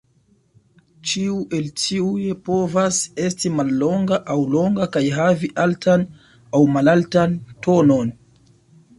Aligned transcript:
Ĉiu 1.09 1.33
el 1.57 1.65
tiuj 1.81 2.23
povas 2.47 2.97
esti 3.25 3.51
mallonga 3.57 4.17
aŭ 4.35 4.37
longa 4.55 4.87
kaj 4.95 5.03
havi 5.17 5.51
altan 5.65 6.07
aŭ 6.57 6.63
malaltan 6.77 7.37
tonon. 7.67 8.11